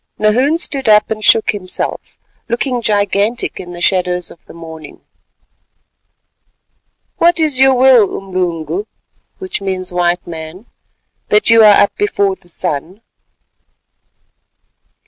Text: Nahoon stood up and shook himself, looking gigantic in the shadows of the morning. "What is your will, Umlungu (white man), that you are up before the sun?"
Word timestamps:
Nahoon 0.17 0.57
stood 0.57 0.89
up 0.89 1.11
and 1.11 1.23
shook 1.23 1.51
himself, 1.51 2.17
looking 2.49 2.81
gigantic 2.81 3.59
in 3.59 3.71
the 3.71 3.79
shadows 3.81 4.31
of 4.31 4.47
the 4.47 4.53
morning. 4.55 5.01
"What 7.17 7.39
is 7.39 7.59
your 7.59 7.75
will, 7.75 8.17
Umlungu 8.19 8.87
(white 9.93 10.25
man), 10.25 10.65
that 11.27 11.51
you 11.51 11.63
are 11.63 11.83
up 11.83 11.95
before 11.97 12.35
the 12.35 12.47
sun?" 12.49 13.03